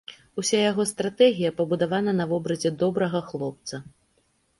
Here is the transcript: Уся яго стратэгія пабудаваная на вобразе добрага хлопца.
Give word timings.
Уся 0.41 0.59
яго 0.71 0.85
стратэгія 0.91 1.51
пабудаваная 1.59 2.15
на 2.21 2.25
вобразе 2.31 2.69
добрага 2.85 3.19
хлопца. 3.29 3.75